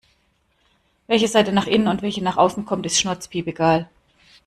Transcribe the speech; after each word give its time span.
Welche 1.05 1.27
Seite 1.27 1.51
nach 1.53 1.67
innen 1.67 1.87
und 1.87 2.01
welche 2.01 2.23
nach 2.23 2.35
außen 2.35 2.65
kommt, 2.65 2.87
ist 2.87 2.99
schnurzpiepegal. 2.99 3.87